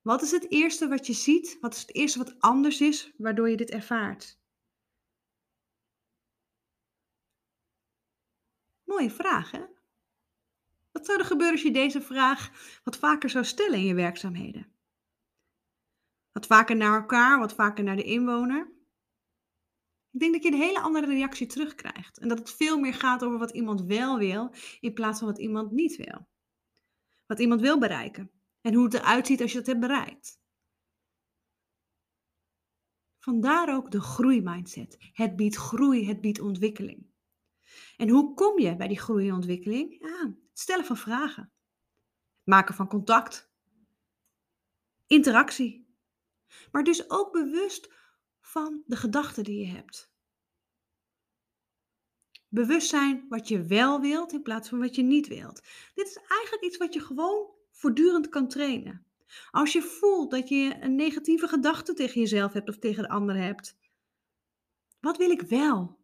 Wat 0.00 0.22
is 0.22 0.30
het 0.30 0.50
eerste 0.50 0.88
wat 0.88 1.06
je 1.06 1.12
ziet? 1.12 1.58
Wat 1.60 1.74
is 1.74 1.80
het 1.80 1.94
eerste 1.94 2.18
wat 2.18 2.40
anders 2.40 2.80
is 2.80 3.12
waardoor 3.16 3.50
je 3.50 3.56
dit 3.56 3.70
ervaart? 3.70 4.38
Mooie 8.84 9.10
vraag, 9.10 9.50
hè? 9.50 9.64
Wat 10.90 11.06
zou 11.06 11.18
er 11.18 11.24
gebeuren 11.24 11.54
als 11.54 11.62
je 11.62 11.70
deze 11.70 12.00
vraag 12.00 12.50
wat 12.84 12.96
vaker 12.96 13.30
zou 13.30 13.44
stellen 13.44 13.78
in 13.78 13.84
je 13.84 13.94
werkzaamheden? 13.94 14.72
Wat 16.32 16.46
vaker 16.46 16.76
naar 16.76 17.00
elkaar, 17.00 17.38
wat 17.38 17.54
vaker 17.54 17.84
naar 17.84 17.96
de 17.96 18.02
inwoner. 18.02 18.79
Ik 20.12 20.20
denk 20.20 20.32
dat 20.32 20.42
je 20.42 20.50
een 20.50 20.66
hele 20.66 20.80
andere 20.80 21.06
reactie 21.06 21.46
terugkrijgt. 21.46 22.18
En 22.18 22.28
dat 22.28 22.38
het 22.38 22.50
veel 22.50 22.78
meer 22.78 22.94
gaat 22.94 23.24
over 23.24 23.38
wat 23.38 23.50
iemand 23.50 23.82
wel 23.82 24.18
wil, 24.18 24.54
in 24.80 24.92
plaats 24.92 25.18
van 25.18 25.28
wat 25.28 25.38
iemand 25.38 25.70
niet 25.70 25.96
wil. 25.96 26.28
Wat 27.26 27.38
iemand 27.38 27.60
wil 27.60 27.78
bereiken. 27.78 28.30
En 28.60 28.74
hoe 28.74 28.84
het 28.84 28.94
eruit 28.94 29.26
ziet 29.26 29.40
als 29.40 29.52
je 29.52 29.58
dat 29.58 29.66
hebt 29.66 29.80
bereikt. 29.80 30.40
Vandaar 33.18 33.74
ook 33.74 33.90
de 33.90 34.00
groeimindset. 34.00 34.96
Het 35.12 35.36
biedt 35.36 35.56
groei, 35.56 36.06
het 36.06 36.20
biedt 36.20 36.40
ontwikkeling. 36.40 37.06
En 37.96 38.08
hoe 38.08 38.34
kom 38.34 38.58
je 38.58 38.76
bij 38.76 38.88
die 38.88 38.98
groei 38.98 39.28
en 39.28 39.34
ontwikkeling? 39.34 39.96
Ja, 40.00 40.26
het 40.26 40.58
stellen 40.58 40.84
van 40.84 40.96
vragen. 40.96 41.52
Maken 42.44 42.74
van 42.74 42.88
contact. 42.88 43.52
Interactie. 45.06 45.88
Maar 46.72 46.84
dus 46.84 47.10
ook 47.10 47.32
bewust 47.32 47.92
van 48.40 48.82
de 48.86 48.96
gedachten 48.96 49.44
die 49.44 49.58
je 49.58 49.72
hebt. 49.72 50.10
Bewust 52.48 52.88
zijn 52.88 53.26
wat 53.28 53.48
je 53.48 53.62
wel 53.62 54.00
wilt 54.00 54.32
in 54.32 54.42
plaats 54.42 54.68
van 54.68 54.78
wat 54.78 54.94
je 54.94 55.02
niet 55.02 55.28
wilt. 55.28 55.62
Dit 55.94 56.06
is 56.06 56.16
eigenlijk 56.16 56.64
iets 56.64 56.76
wat 56.76 56.94
je 56.94 57.00
gewoon 57.00 57.54
voortdurend 57.70 58.28
kan 58.28 58.48
trainen. 58.48 59.06
Als 59.50 59.72
je 59.72 59.82
voelt 59.82 60.30
dat 60.30 60.48
je 60.48 60.76
een 60.80 60.94
negatieve 60.94 61.48
gedachte 61.48 61.94
tegen 61.94 62.20
jezelf 62.20 62.52
hebt 62.52 62.68
of 62.68 62.78
tegen 62.78 63.02
de 63.02 63.08
ander 63.08 63.36
hebt. 63.36 63.78
Wat 65.00 65.16
wil 65.16 65.30
ik 65.30 65.40
wel? 65.40 65.98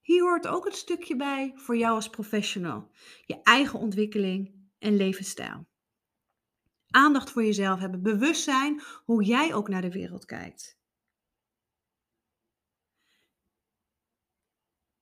Hier 0.00 0.22
hoort 0.22 0.46
ook 0.46 0.66
een 0.66 0.72
stukje 0.72 1.16
bij 1.16 1.52
voor 1.54 1.76
jou 1.76 1.94
als 1.94 2.10
professional. 2.10 2.90
Je 3.26 3.42
eigen 3.42 3.78
ontwikkeling 3.78 4.70
en 4.78 4.96
levensstijl. 4.96 5.66
Aandacht 6.90 7.30
voor 7.30 7.44
jezelf 7.44 7.80
hebben, 7.80 8.02
bewustzijn 8.02 8.82
hoe 9.04 9.24
jij 9.24 9.54
ook 9.54 9.68
naar 9.68 9.82
de 9.82 9.90
wereld 9.90 10.24
kijkt. 10.24 10.76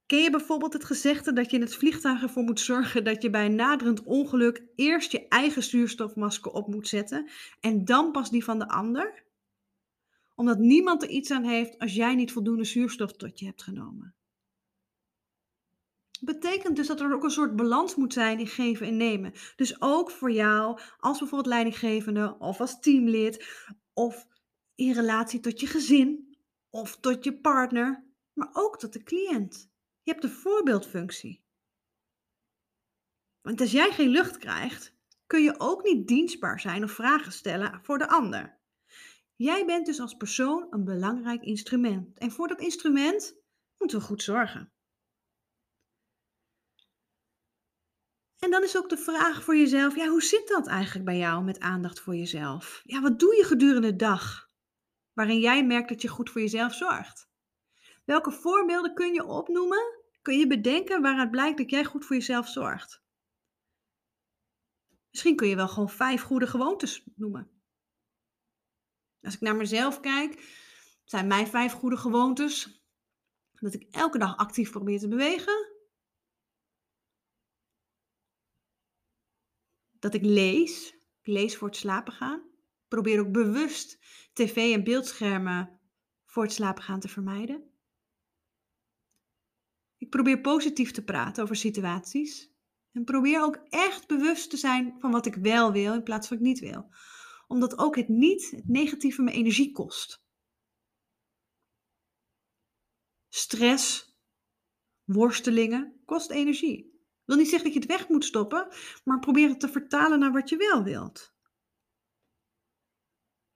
Ken 0.07 0.23
je 0.23 0.31
bijvoorbeeld 0.31 0.73
het 0.73 0.85
gezegde 0.85 1.33
dat 1.33 1.51
je 1.51 1.57
in 1.57 1.63
het 1.63 1.75
vliegtuig 1.75 2.23
ervoor 2.23 2.43
moet 2.43 2.61
zorgen 2.61 3.05
dat 3.05 3.23
je 3.23 3.31
bij 3.31 3.47
een 3.47 3.55
naderend 3.55 4.03
ongeluk 4.03 4.63
eerst 4.75 5.13
je 5.13 5.29
eigen 5.29 5.63
zuurstofmasker 5.63 6.53
op 6.53 6.67
moet 6.69 6.89
zetten 6.89 7.29
en 7.61 7.85
dan 7.85 8.13
pas 8.13 8.31
die 8.31 8.45
van 8.45 8.59
de 8.59 8.69
ander? 8.69 9.25
Omdat 10.35 10.59
niemand 10.59 11.03
er 11.03 11.09
iets 11.09 11.31
aan 11.31 11.45
heeft 11.45 11.79
als 11.79 11.95
jij 11.95 12.15
niet 12.15 12.33
voldoende 12.33 12.65
zuurstof 12.65 13.13
tot 13.13 13.39
je 13.39 13.47
hebt 13.47 13.63
genomen 13.63 14.15
betekent 16.19 16.77
dus 16.77 16.87
dat 16.87 17.01
er 17.01 17.15
ook 17.15 17.25
een 17.25 17.31
soort 17.31 17.57
balans 17.57 17.95
moet 17.95 18.13
zijn 18.13 18.39
in 18.39 18.47
geven 18.47 18.87
en 18.87 18.97
nemen. 18.97 19.33
Dus 19.57 19.81
ook 19.81 20.11
voor 20.11 20.31
jou 20.31 20.81
als 20.99 21.19
bijvoorbeeld 21.19 21.55
leidinggevende 21.55 22.37
of 22.39 22.61
als 22.61 22.81
teamlid 22.81 23.47
of 23.93 24.27
in 24.75 24.93
relatie 24.93 25.41
tot 25.41 25.61
je 25.61 25.67
gezin 25.67 26.37
of 26.71 26.97
tot 26.97 27.25
je 27.25 27.41
partner, 27.41 28.05
maar 28.33 28.51
ook 28.53 28.79
tot 28.79 28.93
de 28.93 29.03
cliënt. 29.03 29.71
Je 30.03 30.11
hebt 30.11 30.23
de 30.23 30.31
voorbeeldfunctie. 30.31 31.45
Want 33.41 33.61
als 33.61 33.71
jij 33.71 33.93
geen 33.93 34.09
lucht 34.09 34.37
krijgt, 34.39 34.95
kun 35.27 35.43
je 35.43 35.61
ook 35.61 35.83
niet 35.83 36.09
dienstbaar 36.09 36.61
zijn 36.61 36.85
of 36.85 36.93
vragen 36.93 37.33
stellen 37.33 37.81
voor 37.83 37.99
de 37.99 38.09
ander. 38.09 38.59
Jij 39.37 39.65
bent 39.65 39.87
dus 39.87 40.01
als 40.01 40.15
persoon 40.15 40.67
een 40.71 40.85
belangrijk 40.85 41.43
instrument. 41.43 42.19
En 42.19 42.31
voor 42.31 42.49
dat 42.49 42.61
instrument 42.61 43.37
moeten 43.79 43.99
we 43.99 44.05
goed 44.05 44.23
zorgen. 44.23 44.73
En 48.47 48.53
dan 48.53 48.63
is 48.63 48.77
ook 48.77 48.89
de 48.89 48.97
vraag 48.97 49.43
voor 49.43 49.57
jezelf, 49.57 49.97
ja, 49.97 50.09
hoe 50.09 50.23
zit 50.23 50.49
dat 50.49 50.67
eigenlijk 50.67 51.05
bij 51.05 51.17
jou 51.17 51.45
met 51.45 51.61
aandacht 51.61 52.01
voor 52.01 52.17
jezelf? 52.17 52.83
Ja, 52.85 53.01
wat 53.01 53.19
doe 53.19 53.37
je 53.37 53.45
gedurende 53.45 53.91
de 53.91 53.97
dag 53.97 54.51
waarin 55.13 55.39
jij 55.39 55.67
merkt 55.67 55.89
dat 55.89 56.03
je 56.03 56.09
goed 56.09 56.31
voor 56.31 56.41
jezelf 56.41 56.75
zorgt? 56.75 57.29
Welke 58.05 58.31
voorbeelden 58.31 58.95
kun 58.95 59.15
je 59.15 59.25
opnoemen? 59.25 60.05
Kun 60.23 60.39
je 60.39 60.47
bedenken 60.47 61.03
waaruit 61.03 61.31
blijkt 61.31 61.59
dat 61.59 61.71
jij 61.71 61.85
goed 61.85 62.05
voor 62.05 62.17
jezelf 62.17 62.49
zorgt? 62.49 63.03
Misschien 65.11 65.37
kun 65.37 65.49
je 65.49 65.57
wel 65.57 65.69
gewoon 65.69 65.91
vijf 65.91 66.23
goede 66.23 66.47
gewoontes 66.47 67.05
noemen. 67.15 67.51
Als 69.23 69.35
ik 69.35 69.41
naar 69.41 69.57
mezelf 69.57 70.01
kijk, 70.01 70.55
zijn 71.05 71.27
mijn 71.27 71.47
vijf 71.47 71.73
goede 71.73 71.97
gewoontes 71.97 72.85
dat 73.53 73.75
ik 73.75 73.87
elke 73.91 74.19
dag 74.19 74.37
actief 74.37 74.71
probeer 74.71 74.99
te 74.99 75.09
bewegen, 75.09 75.76
dat 80.07 80.15
ik 80.15 80.25
lees. 80.25 80.95
Ik 81.21 81.27
lees 81.33 81.57
voor 81.57 81.69
het 81.69 81.77
slapen 81.77 82.13
gaan. 82.13 82.39
Ik 82.39 82.89
probeer 82.89 83.21
ook 83.21 83.33
bewust 83.33 83.99
tv 84.33 84.75
en 84.75 84.85
beeldschermen 84.85 85.81
voor 86.25 86.43
het 86.43 86.53
slapen 86.53 86.83
gaan 86.83 87.01
te 87.01 87.09
vermijden. 87.09 87.71
Ik 89.97 90.11
probeer 90.11 90.41
positief 90.41 90.91
te 90.91 91.05
praten 91.05 91.43
over 91.43 91.57
situaties. 91.57 92.55
En 92.93 93.05
probeer 93.05 93.43
ook 93.43 93.57
echt 93.69 94.07
bewust 94.07 94.51
te 94.51 94.57
zijn 94.57 94.95
van 94.99 95.11
wat 95.11 95.27
ik 95.27 95.35
wel 95.35 95.73
wil 95.73 95.95
in 95.95 96.03
plaats 96.03 96.29
van 96.29 96.37
wat 96.37 96.47
ik 96.47 96.53
niet 96.53 96.73
wil. 96.73 96.95
Omdat 97.47 97.79
ook 97.79 97.97
het 97.97 98.09
niet, 98.09 98.51
het 98.51 98.69
negatieve, 98.69 99.23
me 99.23 99.31
energie 99.31 99.73
kost. 99.73 100.25
Stress, 103.29 104.15
worstelingen, 105.05 106.03
kost 106.05 106.31
energie 106.31 106.96
wil 107.27 107.37
niet 107.37 107.49
zeggen 107.49 107.65
dat 107.65 107.73
je 107.73 107.89
het 107.89 107.99
weg 107.99 108.09
moet 108.09 108.25
stoppen, 108.25 108.69
maar 109.05 109.19
probeer 109.19 109.49
het 109.49 109.61
te 109.61 109.69
vertalen 109.69 110.19
naar 110.19 110.33
wat 110.33 110.49
je 110.49 110.57
wel 110.57 110.83
wilt. 110.83 111.35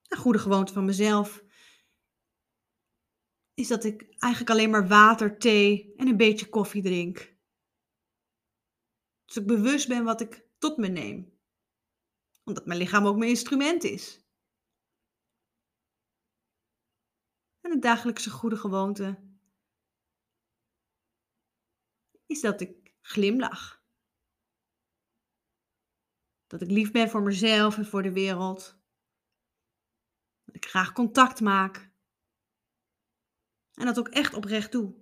Een 0.09 0.19
goede 0.19 0.39
gewoonte 0.39 0.73
van 0.73 0.85
mezelf 0.85 1.45
is 3.55 3.69
dat 3.69 3.85
ik 3.85 4.15
eigenlijk 4.19 4.51
alleen 4.51 4.71
maar 4.71 4.89
water, 4.89 5.39
thee 5.39 5.95
en 5.97 6.09
een 6.09 6.17
beetje 6.17 6.49
koffie 6.49 6.83
drink. 6.83 7.39
Dus 9.25 9.37
ik 9.37 9.47
bewust 9.47 9.89
ben 9.89 10.05
wat 10.05 10.21
ik 10.21 10.49
tot 10.59 10.77
me 10.77 10.89
neem. 10.89 11.39
Omdat 12.45 12.67
mijn 12.67 12.79
lichaam 12.79 13.07
ook 13.07 13.17
mijn 13.17 13.31
instrument 13.31 13.85
is. 13.85 14.25
En 17.61 17.71
een 17.71 17.81
dagelijkse 17.81 18.31
goede 18.31 18.57
gewoonte 18.57 19.29
is 22.27 22.41
dat 22.41 22.61
ik 22.61 22.80
glimlach. 23.11 23.83
Dat 26.47 26.63
ik 26.63 26.71
lief 26.71 26.91
ben 26.91 27.11
voor 27.11 27.23
mezelf 27.23 27.77
en 27.77 27.87
voor 27.87 28.03
de 28.03 28.13
wereld. 28.13 28.79
Dat 30.45 30.55
ik 30.55 30.67
graag 30.67 30.93
contact 30.93 31.41
maak. 31.41 31.91
En 33.75 33.87
dat 33.87 33.99
ook 33.99 34.09
echt 34.09 34.35
oprecht 34.35 34.73
doe. 34.73 34.95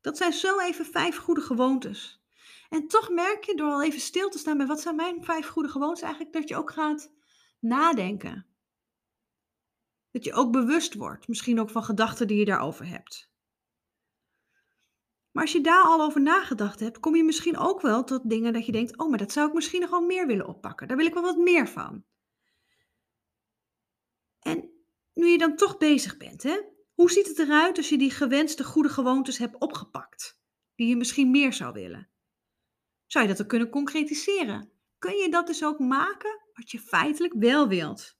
Dat 0.00 0.16
zijn 0.16 0.32
zo 0.32 0.58
even 0.58 0.86
vijf 0.86 1.16
goede 1.16 1.40
gewoontes. 1.40 2.22
En 2.68 2.88
toch 2.88 3.10
merk 3.10 3.44
je 3.44 3.56
door 3.56 3.70
al 3.70 3.82
even 3.82 4.00
stil 4.00 4.30
te 4.30 4.38
staan 4.38 4.56
bij 4.56 4.66
wat 4.66 4.80
zijn 4.80 4.96
mijn 4.96 5.24
vijf 5.24 5.46
goede 5.46 5.68
gewoontes 5.68 6.02
eigenlijk, 6.02 6.32
dat 6.32 6.48
je 6.48 6.56
ook 6.56 6.70
gaat 6.70 7.12
nadenken. 7.58 8.46
Dat 10.10 10.24
je 10.24 10.32
ook 10.32 10.52
bewust 10.52 10.94
wordt, 10.94 11.28
misschien 11.28 11.60
ook 11.60 11.70
van 11.70 11.84
gedachten 11.84 12.26
die 12.26 12.38
je 12.38 12.44
daarover 12.44 12.86
hebt. 12.86 13.27
Maar 15.38 15.46
als 15.46 15.56
je 15.56 15.62
daar 15.62 15.82
al 15.82 16.00
over 16.00 16.20
nagedacht 16.20 16.80
hebt, 16.80 17.00
kom 17.00 17.16
je 17.16 17.24
misschien 17.24 17.56
ook 17.56 17.80
wel 17.80 18.04
tot 18.04 18.30
dingen 18.30 18.52
dat 18.52 18.66
je 18.66 18.72
denkt: 18.72 18.98
oh, 18.98 19.08
maar 19.08 19.18
dat 19.18 19.32
zou 19.32 19.48
ik 19.48 19.54
misschien 19.54 19.80
nog 19.80 19.90
wel 19.90 20.00
meer 20.00 20.26
willen 20.26 20.46
oppakken. 20.46 20.88
Daar 20.88 20.96
wil 20.96 21.06
ik 21.06 21.14
wel 21.14 21.22
wat 21.22 21.36
meer 21.36 21.68
van. 21.68 22.04
En 24.38 24.70
nu 25.14 25.26
je 25.26 25.38
dan 25.38 25.56
toch 25.56 25.76
bezig 25.76 26.16
bent, 26.16 26.42
hè, 26.42 26.60
hoe 26.94 27.10
ziet 27.10 27.26
het 27.26 27.38
eruit 27.38 27.76
als 27.76 27.88
je 27.88 27.98
die 27.98 28.10
gewenste 28.10 28.64
goede 28.64 28.88
gewoontes 28.88 29.38
hebt 29.38 29.60
opgepakt, 29.60 30.40
die 30.74 30.88
je 30.88 30.96
misschien 30.96 31.30
meer 31.30 31.52
zou 31.52 31.72
willen? 31.72 32.10
Zou 33.06 33.24
je 33.24 33.30
dat 33.30 33.42
ook 33.42 33.48
kunnen 33.48 33.70
concretiseren? 33.70 34.72
Kun 34.98 35.16
je 35.16 35.30
dat 35.30 35.46
dus 35.46 35.64
ook 35.64 35.78
maken 35.78 36.40
wat 36.52 36.70
je 36.70 36.78
feitelijk 36.78 37.34
wel 37.34 37.68
wilt? 37.68 38.17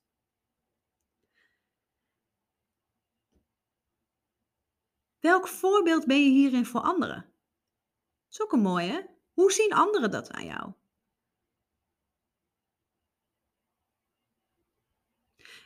Welk 5.29 5.49
voorbeeld 5.49 6.07
ben 6.07 6.25
je 6.25 6.31
hierin 6.31 6.67
voor 6.67 6.81
anderen? 6.81 7.17
Dat 7.17 8.31
is 8.31 8.43
ook 8.43 8.53
een 8.53 8.61
mooie. 8.61 9.09
Hoe 9.33 9.53
zien 9.53 9.73
anderen 9.73 10.11
dat 10.11 10.31
aan 10.31 10.45
jou? 10.45 10.73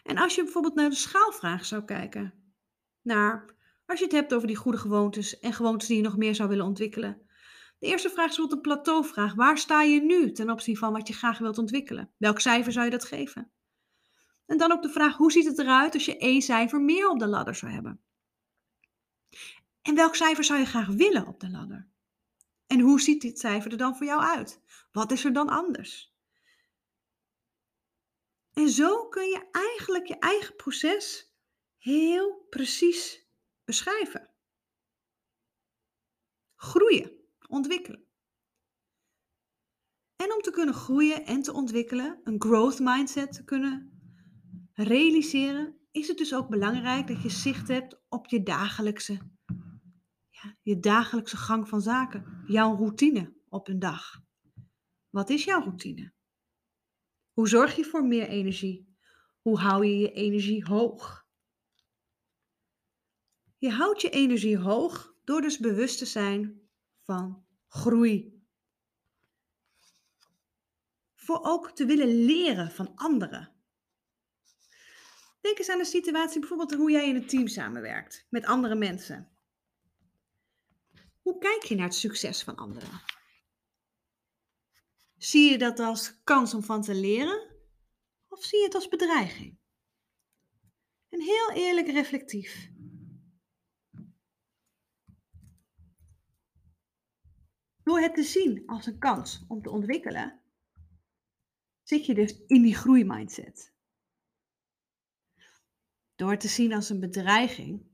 En 0.02 0.18
als 0.18 0.34
je 0.34 0.42
bijvoorbeeld 0.42 0.74
naar 0.74 0.88
de 0.88 0.94
schaalvraag 0.94 1.64
zou 1.64 1.84
kijken, 1.84 2.54
naar 3.02 3.54
als 3.86 3.98
je 3.98 4.04
het 4.04 4.14
hebt 4.14 4.34
over 4.34 4.46
die 4.46 4.56
goede 4.56 4.78
gewoontes 4.78 5.38
en 5.38 5.52
gewoontes 5.52 5.88
die 5.88 5.96
je 5.96 6.02
nog 6.02 6.16
meer 6.16 6.34
zou 6.34 6.48
willen 6.48 6.66
ontwikkelen. 6.66 7.30
De 7.78 7.86
eerste 7.86 8.10
vraag 8.10 8.30
is 8.30 8.36
bijvoorbeeld 8.36 8.66
een 8.66 8.72
plateauvraag. 8.74 9.34
Waar 9.34 9.58
sta 9.58 9.82
je 9.82 10.00
nu 10.00 10.32
ten 10.32 10.50
opzichte 10.50 10.80
van 10.80 10.92
wat 10.92 11.08
je 11.08 11.14
graag 11.14 11.38
wilt 11.38 11.58
ontwikkelen? 11.58 12.12
Welk 12.16 12.40
cijfer 12.40 12.72
zou 12.72 12.84
je 12.84 12.90
dat 12.90 13.04
geven? 13.04 13.52
En 14.46 14.58
dan 14.58 14.72
ook 14.72 14.82
de 14.82 14.90
vraag, 14.90 15.16
hoe 15.16 15.32
ziet 15.32 15.46
het 15.46 15.58
eruit 15.58 15.94
als 15.94 16.04
je 16.04 16.18
één 16.18 16.42
cijfer 16.42 16.80
meer 16.80 17.08
op 17.08 17.18
de 17.18 17.26
ladder 17.26 17.54
zou 17.54 17.72
hebben? 17.72 18.00
En 19.82 19.94
welk 19.94 20.14
cijfer 20.14 20.44
zou 20.44 20.58
je 20.58 20.66
graag 20.66 20.86
willen 20.86 21.26
op 21.26 21.40
de 21.40 21.50
ladder? 21.50 21.88
En 22.66 22.80
hoe 22.80 23.00
ziet 23.00 23.20
dit 23.20 23.38
cijfer 23.38 23.70
er 23.70 23.76
dan 23.76 23.96
voor 23.96 24.06
jou 24.06 24.22
uit? 24.22 24.60
Wat 24.92 25.12
is 25.12 25.24
er 25.24 25.32
dan 25.32 25.48
anders? 25.48 26.14
En 28.52 28.68
zo 28.68 29.08
kun 29.08 29.28
je 29.28 29.48
eigenlijk 29.50 30.06
je 30.06 30.18
eigen 30.18 30.56
proces 30.56 31.34
heel 31.78 32.46
precies 32.50 33.26
beschrijven. 33.64 34.30
Groeien, 36.54 37.12
ontwikkelen. 37.48 38.06
En 40.16 40.32
om 40.32 40.40
te 40.40 40.50
kunnen 40.50 40.74
groeien 40.74 41.26
en 41.26 41.42
te 41.42 41.52
ontwikkelen, 41.52 42.20
een 42.24 42.40
growth 42.42 42.78
mindset 42.78 43.32
te 43.32 43.44
kunnen 43.44 43.92
realiseren, 44.72 45.81
is 45.92 46.08
het 46.08 46.18
dus 46.18 46.34
ook 46.34 46.48
belangrijk 46.48 47.06
dat 47.06 47.22
je 47.22 47.30
zicht 47.30 47.68
hebt 47.68 48.00
op 48.08 48.26
je 48.26 48.42
dagelijkse, 48.42 49.18
ja, 50.30 50.56
je 50.62 50.78
dagelijkse 50.80 51.36
gang 51.36 51.68
van 51.68 51.80
zaken, 51.80 52.44
jouw 52.46 52.76
routine 52.76 53.32
op 53.48 53.68
een 53.68 53.78
dag. 53.78 54.22
Wat 55.10 55.30
is 55.30 55.44
jouw 55.44 55.60
routine? 55.60 56.12
Hoe 57.32 57.48
zorg 57.48 57.76
je 57.76 57.84
voor 57.84 58.04
meer 58.04 58.28
energie? 58.28 58.96
Hoe 59.40 59.58
hou 59.58 59.86
je 59.86 59.98
je 59.98 60.12
energie 60.12 60.64
hoog? 60.64 61.26
Je 63.58 63.70
houdt 63.70 64.00
je 64.00 64.10
energie 64.10 64.58
hoog 64.58 65.14
door 65.24 65.40
dus 65.40 65.58
bewust 65.58 65.98
te 65.98 66.06
zijn 66.06 66.68
van 67.00 67.46
groei. 67.68 68.42
Voor 71.14 71.40
ook 71.42 71.70
te 71.70 71.84
willen 71.84 72.24
leren 72.24 72.70
van 72.70 72.94
anderen. 72.94 73.51
Denk 75.42 75.58
eens 75.58 75.68
aan 75.68 75.78
een 75.78 75.84
situatie, 75.84 76.40
bijvoorbeeld 76.40 76.74
hoe 76.74 76.90
jij 76.90 77.08
in 77.08 77.14
een 77.14 77.26
team 77.26 77.48
samenwerkt 77.48 78.26
met 78.28 78.44
andere 78.44 78.74
mensen. 78.74 79.30
Hoe 81.20 81.38
kijk 81.38 81.62
je 81.62 81.74
naar 81.74 81.84
het 81.84 81.94
succes 81.94 82.42
van 82.42 82.56
anderen? 82.56 83.00
Zie 85.16 85.50
je 85.50 85.58
dat 85.58 85.78
als 85.78 86.20
kans 86.24 86.54
om 86.54 86.62
van 86.62 86.82
te 86.82 86.94
leren 86.94 87.50
of 88.28 88.44
zie 88.44 88.58
je 88.58 88.64
het 88.64 88.74
als 88.74 88.88
bedreiging? 88.88 89.58
En 91.08 91.20
heel 91.20 91.50
eerlijk 91.52 91.86
reflectief. 91.86 92.70
Door 97.82 98.00
het 98.00 98.14
te 98.14 98.22
zien 98.22 98.62
als 98.66 98.86
een 98.86 98.98
kans 98.98 99.44
om 99.48 99.62
te 99.62 99.70
ontwikkelen, 99.70 100.40
zit 101.82 102.06
je 102.06 102.14
dus 102.14 102.44
in 102.46 102.62
die 102.62 102.74
groeimindset. 102.74 103.72
Door 106.22 106.30
het 106.30 106.40
te 106.40 106.48
zien 106.48 106.72
als 106.72 106.88
een 106.88 107.00
bedreiging, 107.00 107.86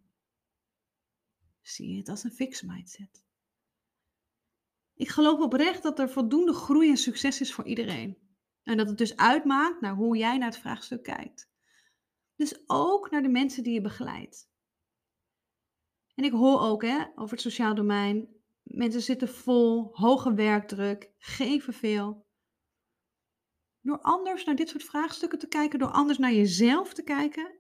zie 1.61 1.91
je 1.91 1.97
het 1.97 2.09
als 2.09 2.25
een 2.25 2.33
fix 2.33 2.63
mindset. 2.63 3.25
Ik 4.95 5.09
geloof 5.09 5.41
oprecht 5.41 5.83
dat 5.83 5.99
er 5.99 6.11
voldoende 6.11 6.53
groei 6.53 6.91
en 6.91 6.97
succes 6.97 7.41
is 7.41 7.55
voor 7.55 7.65
iedereen. 7.65 8.19
En 8.63 8.77
dat 8.77 8.89
het 8.89 8.99
dus 8.99 9.17
uitmaakt 9.17 9.81
naar 9.81 9.95
hoe 9.95 10.17
jij 10.17 10.39
naar 10.39 10.49
het 10.49 10.59
vraagstuk 10.59 11.03
kijkt. 11.03 11.51
Dus 12.37 12.63
ook 12.67 13.11
naar 13.11 13.23
de 13.23 13.29
mensen 13.29 13.63
die 13.63 13.73
je 13.73 13.81
begeleidt. 13.81 14.51
En 16.15 16.25
ik 16.25 16.33
hoor 16.33 16.61
ook 16.61 16.83
hè, 16.83 17.05
over 17.15 17.31
het 17.31 17.41
sociaal 17.41 17.75
domein. 17.75 18.29
Mensen 18.63 19.03
zitten 19.03 19.29
vol, 19.29 19.89
hoge 19.93 20.35
werkdruk, 20.35 21.11
geven 21.19 21.73
veel. 21.73 22.27
Door 23.81 24.01
anders 24.01 24.45
naar 24.45 24.57
dit 24.57 24.69
soort 24.69 24.85
vraagstukken 24.85 25.39
te 25.39 25.49
kijken, 25.49 25.79
door 25.79 25.91
anders 25.91 26.19
naar 26.19 26.33
jezelf 26.33 26.95
te 26.95 27.03
kijken 27.03 27.59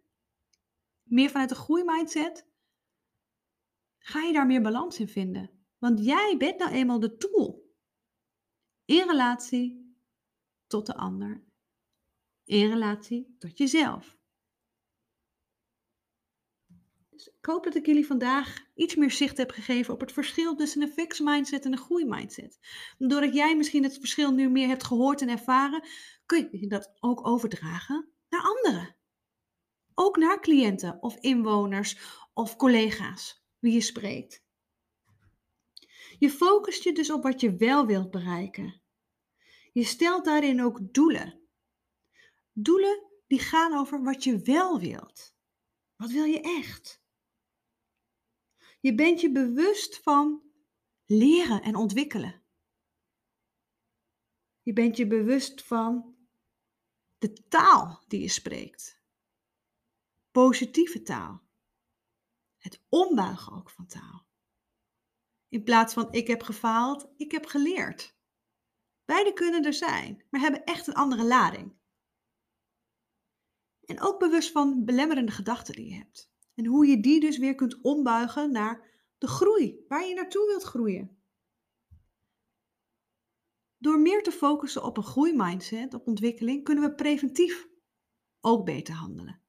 meer 1.08 1.30
vanuit 1.30 1.48
de 1.48 1.54
groeimindset, 1.54 2.46
ga 3.98 4.22
je 4.22 4.32
daar 4.32 4.46
meer 4.46 4.62
balans 4.62 5.00
in 5.00 5.08
vinden. 5.08 5.50
Want 5.78 6.04
jij 6.04 6.34
bent 6.38 6.58
nou 6.58 6.72
eenmaal 6.72 7.00
de 7.00 7.16
tool. 7.16 7.66
In 8.84 9.06
relatie 9.06 9.96
tot 10.66 10.86
de 10.86 10.94
ander. 10.94 11.44
In 12.44 12.68
relatie 12.68 13.36
tot 13.38 13.58
jezelf. 13.58 14.18
Dus 17.10 17.28
ik 17.28 17.44
hoop 17.44 17.64
dat 17.64 17.74
ik 17.74 17.86
jullie 17.86 18.06
vandaag 18.06 18.66
iets 18.74 18.94
meer 18.94 19.10
zicht 19.10 19.36
heb 19.36 19.50
gegeven 19.50 19.94
op 19.94 20.00
het 20.00 20.12
verschil 20.12 20.56
tussen 20.56 20.82
een 20.82 20.92
fixed 20.92 21.26
mindset 21.26 21.64
en 21.64 21.72
een 21.72 21.78
groeimindset. 21.78 22.58
Doordat 22.98 23.34
jij 23.34 23.56
misschien 23.56 23.82
het 23.82 23.98
verschil 23.98 24.32
nu 24.32 24.48
meer 24.48 24.68
hebt 24.68 24.84
gehoord 24.84 25.20
en 25.20 25.28
ervaren, 25.28 25.88
kun 26.26 26.48
je 26.52 26.66
dat 26.66 26.92
ook 27.00 27.26
overdragen 27.26 28.08
naar 28.28 28.42
anderen. 28.42 28.96
Ook 30.00 30.16
naar 30.16 30.40
cliënten 30.40 31.02
of 31.02 31.16
inwoners 31.16 31.98
of 32.34 32.56
collega's 32.56 33.44
wie 33.58 33.72
je 33.72 33.80
spreekt. 33.80 34.44
Je 36.18 36.30
focust 36.30 36.82
je 36.82 36.92
dus 36.92 37.10
op 37.10 37.22
wat 37.22 37.40
je 37.40 37.56
wel 37.56 37.86
wilt 37.86 38.10
bereiken. 38.10 38.82
Je 39.72 39.84
stelt 39.84 40.24
daarin 40.24 40.62
ook 40.62 40.94
doelen. 40.94 41.48
Doelen 42.52 43.10
die 43.26 43.38
gaan 43.38 43.78
over 43.78 44.02
wat 44.02 44.24
je 44.24 44.38
wel 44.38 44.80
wilt. 44.80 45.36
Wat 45.96 46.10
wil 46.10 46.24
je 46.24 46.40
echt? 46.40 47.02
Je 48.80 48.94
bent 48.94 49.20
je 49.20 49.32
bewust 49.32 49.98
van 49.98 50.42
leren 51.06 51.62
en 51.62 51.76
ontwikkelen. 51.76 52.42
Je 54.62 54.72
bent 54.72 54.96
je 54.96 55.06
bewust 55.06 55.62
van 55.62 56.16
de 57.18 57.48
taal 57.48 58.04
die 58.08 58.20
je 58.20 58.28
spreekt 58.28 58.97
positieve 60.38 61.02
taal. 61.02 61.42
Het 62.58 62.84
ombuigen 62.88 63.52
ook 63.52 63.70
van 63.70 63.86
taal. 63.86 64.26
In 65.48 65.62
plaats 65.62 65.94
van 65.94 66.12
ik 66.12 66.26
heb 66.26 66.42
gefaald, 66.42 67.12
ik 67.16 67.30
heb 67.30 67.46
geleerd. 67.46 68.18
Beide 69.04 69.32
kunnen 69.32 69.64
er 69.64 69.74
zijn, 69.74 70.24
maar 70.30 70.40
hebben 70.40 70.64
echt 70.64 70.86
een 70.86 70.94
andere 70.94 71.24
lading. 71.24 71.76
En 73.84 74.00
ook 74.00 74.18
bewust 74.18 74.50
van 74.50 74.84
belemmerende 74.84 75.32
gedachten 75.32 75.74
die 75.74 75.88
je 75.90 75.96
hebt. 75.96 76.32
En 76.54 76.66
hoe 76.66 76.86
je 76.86 77.00
die 77.00 77.20
dus 77.20 77.38
weer 77.38 77.54
kunt 77.54 77.80
ombuigen 77.82 78.52
naar 78.52 79.04
de 79.18 79.26
groei, 79.26 79.84
waar 79.88 80.06
je 80.06 80.14
naartoe 80.14 80.46
wilt 80.46 80.62
groeien. 80.62 81.22
Door 83.78 84.00
meer 84.00 84.22
te 84.22 84.32
focussen 84.32 84.84
op 84.84 84.96
een 84.96 85.02
groeimindset, 85.02 85.94
op 85.94 86.06
ontwikkeling, 86.06 86.64
kunnen 86.64 86.84
we 86.84 86.94
preventief 86.94 87.68
ook 88.40 88.64
beter 88.64 88.94
handelen. 88.94 89.46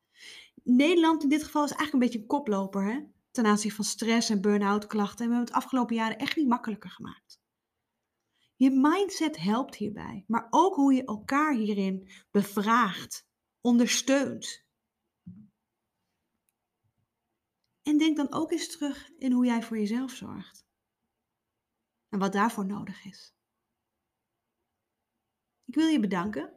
Nederland 0.64 1.24
in 1.24 1.30
dit 1.30 1.44
geval 1.44 1.64
is 1.64 1.72
eigenlijk 1.72 1.94
een 1.94 2.10
beetje 2.10 2.20
een 2.20 2.38
koploper 2.40 2.84
hè? 2.84 3.00
ten 3.32 3.46
aanzien 3.46 3.72
van 3.72 3.86
stress 3.86 4.30
en 4.30 4.42
burn-out 4.42 4.88
klachten. 4.88 5.26
En 5.26 5.30
we 5.30 5.36
hebben 5.36 5.54
het 5.54 5.64
afgelopen 5.64 5.96
jaren 5.96 6.18
echt 6.18 6.36
niet 6.36 6.48
makkelijker 6.48 6.90
gemaakt. 6.90 7.42
Je 8.56 8.70
mindset 8.72 9.38
helpt 9.38 9.76
hierbij, 9.76 10.24
maar 10.28 10.48
ook 10.50 10.76
hoe 10.76 10.94
je 10.94 11.04
elkaar 11.04 11.54
hierin 11.54 12.10
bevraagt, 12.32 13.28
ondersteunt. 13.62 14.66
En 17.82 17.98
denk 17.98 18.18
dan 18.18 18.34
ook 18.34 18.52
eens 18.52 18.68
terug 18.68 19.10
in 19.18 19.32
hoe 19.32 19.46
jij 19.46 19.64
voor 19.64 19.78
jezelf 19.78 20.12
zorgt. 20.12 20.66
En 22.10 22.20
wat 22.20 22.34
daarvoor 22.34 22.66
nodig 22.66 23.06
is. 23.06 23.36
Ik 25.66 25.76
wil 25.76 25.88
je 25.88 26.00
bedanken. 26.00 26.54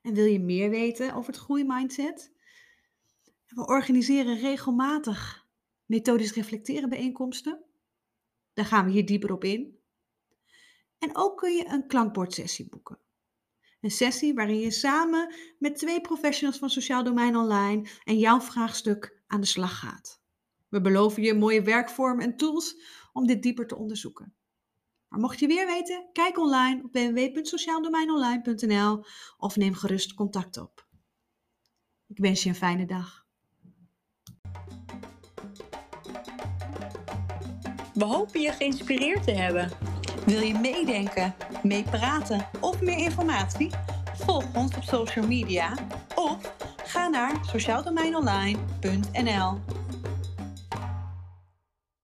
En 0.00 0.14
wil 0.14 0.24
je 0.24 0.40
meer 0.40 0.70
weten 0.70 1.14
over 1.14 1.32
het 1.32 1.42
groeimindset? 1.42 2.33
We 3.46 3.66
organiseren 3.66 4.38
regelmatig 4.38 5.44
methodisch 5.86 6.32
reflecteren 6.32 6.88
bijeenkomsten. 6.88 7.64
Daar 8.52 8.64
gaan 8.64 8.84
we 8.84 8.90
hier 8.90 9.06
dieper 9.06 9.32
op 9.32 9.44
in. 9.44 9.78
En 10.98 11.16
ook 11.16 11.38
kun 11.38 11.52
je 11.52 11.66
een 11.66 11.86
klankbordsessie 11.86 12.68
boeken. 12.68 12.98
Een 13.80 13.90
sessie 13.90 14.34
waarin 14.34 14.58
je 14.58 14.70
samen 14.70 15.34
met 15.58 15.76
twee 15.76 16.00
professionals 16.00 16.58
van 16.58 16.70
Sociaal 16.70 17.04
Domein 17.04 17.36
Online 17.36 17.88
en 18.04 18.18
jouw 18.18 18.40
vraagstuk 18.40 19.22
aan 19.26 19.40
de 19.40 19.46
slag 19.46 19.78
gaat. 19.78 20.22
We 20.68 20.80
beloven 20.80 21.22
je 21.22 21.34
mooie 21.34 21.62
werkvormen 21.62 22.24
en 22.24 22.36
tools 22.36 22.76
om 23.12 23.26
dit 23.26 23.42
dieper 23.42 23.66
te 23.66 23.76
onderzoeken. 23.76 24.34
Maar 25.08 25.20
mocht 25.20 25.38
je 25.38 25.46
weer 25.46 25.66
weten, 25.66 26.08
kijk 26.12 26.38
online 26.38 26.82
op 26.82 26.92
www.sociaaldomeinonline.nl 26.92 29.04
of 29.36 29.56
neem 29.56 29.74
gerust 29.74 30.14
contact 30.14 30.56
op. 30.56 30.88
Ik 32.06 32.18
wens 32.18 32.42
je 32.42 32.48
een 32.48 32.54
fijne 32.54 32.86
dag. 32.86 33.23
We 37.94 38.04
hopen 38.04 38.40
je 38.40 38.52
geïnspireerd 38.52 39.24
te 39.24 39.32
hebben. 39.32 39.70
Wil 40.26 40.40
je 40.40 40.58
meedenken, 40.58 41.34
meepraten 41.62 42.46
of 42.60 42.80
meer 42.80 42.98
informatie? 42.98 43.70
Volg 44.14 44.44
ons 44.54 44.76
op 44.76 44.82
social 44.82 45.26
media 45.26 45.74
of 46.14 46.54
ga 46.84 47.08
naar 47.08 47.32
sociaaldomeinonline.nl. 47.46 49.58